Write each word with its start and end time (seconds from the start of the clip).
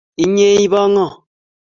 Inye 0.23 0.47
ibo 0.65 0.81
ngo? 0.91 1.07